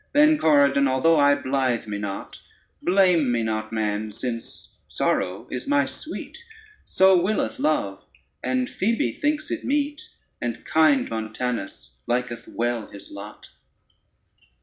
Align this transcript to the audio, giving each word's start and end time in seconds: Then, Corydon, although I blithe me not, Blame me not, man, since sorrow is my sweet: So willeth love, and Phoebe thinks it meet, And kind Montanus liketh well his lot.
Then, 0.13 0.39
Corydon, 0.39 0.87
although 0.87 1.19
I 1.19 1.35
blithe 1.35 1.85
me 1.85 1.99
not, 1.99 2.41
Blame 2.81 3.31
me 3.31 3.43
not, 3.43 3.71
man, 3.71 4.11
since 4.11 4.81
sorrow 4.87 5.47
is 5.51 5.67
my 5.67 5.85
sweet: 5.85 6.39
So 6.83 7.21
willeth 7.21 7.59
love, 7.59 8.03
and 8.43 8.67
Phoebe 8.67 9.13
thinks 9.13 9.51
it 9.51 9.63
meet, 9.63 10.01
And 10.41 10.65
kind 10.65 11.07
Montanus 11.07 11.97
liketh 12.07 12.47
well 12.47 12.87
his 12.87 13.11
lot. 13.11 13.51